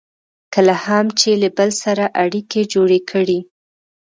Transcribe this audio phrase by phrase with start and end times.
[0.53, 3.39] کله هم چې له بل سره اړیکې جوړې کړئ.